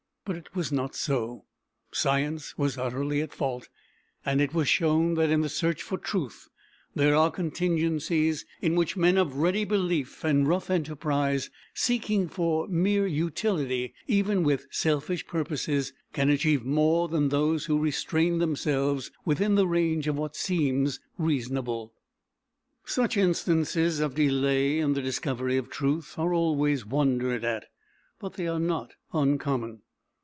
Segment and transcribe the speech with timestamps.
[0.23, 1.45] But it was not so:
[1.91, 3.69] science was utterly at fault;
[4.23, 6.47] and it was shown that in the search for truth
[6.93, 13.07] there are contingencies in which men of ready belief and rough enterprise, seeking for mere
[13.07, 19.67] utility even with selfish purposes, can achieve more than those who restrain themselves within the
[19.67, 21.93] range of what seems reasonable.
[22.85, 27.65] Such instances of delay in the discovery of truth are always wondered at,
[28.19, 29.81] but they are not uncommon.